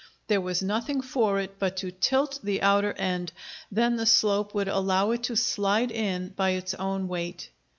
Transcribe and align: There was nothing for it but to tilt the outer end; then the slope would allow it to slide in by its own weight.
There 0.25 0.41
was 0.41 0.63
nothing 0.63 1.01
for 1.01 1.39
it 1.39 1.59
but 1.59 1.77
to 1.77 1.91
tilt 1.91 2.39
the 2.41 2.63
outer 2.63 2.93
end; 2.93 3.31
then 3.71 3.97
the 3.97 4.07
slope 4.07 4.51
would 4.55 4.67
allow 4.67 5.11
it 5.11 5.21
to 5.25 5.35
slide 5.35 5.91
in 5.91 6.29
by 6.29 6.53
its 6.57 6.73
own 6.73 7.07
weight. 7.07 7.51